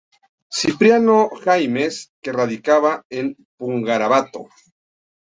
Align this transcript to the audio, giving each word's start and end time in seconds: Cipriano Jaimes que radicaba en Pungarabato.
Cipriano 0.57 1.17
Jaimes 1.41 2.09
que 2.23 2.33
radicaba 2.33 3.05
en 3.11 3.37
Pungarabato. 3.55 4.47